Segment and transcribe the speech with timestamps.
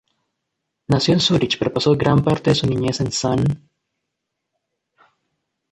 [0.87, 3.61] Nació en Zúrich, pero pasó gran parte de su niñez en St.